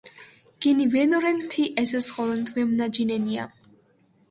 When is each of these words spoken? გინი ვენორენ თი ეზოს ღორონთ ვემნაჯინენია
გინი 0.65 0.87
ვენორენ 0.93 1.43
თი 1.51 1.67
ეზოს 1.83 2.09
ღორონთ 2.17 2.51
ვემნაჯინენია 2.57 3.49